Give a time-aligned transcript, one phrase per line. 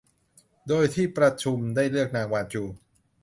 [0.67, 2.63] โดยที่ประชุมได้เลือกนางวานจู